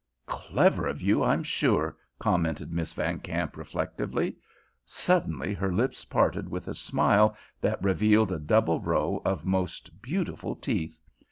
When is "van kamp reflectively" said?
2.91-4.35